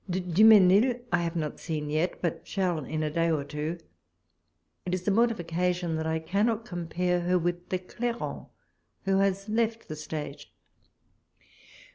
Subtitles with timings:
[0.09, 3.77] The Dumenil I have not seen yet, but shall in a day or two.
[4.83, 8.47] It is a mortifi cation that I cannot compare her with the Clairon,
[9.05, 10.51] who has left the stage.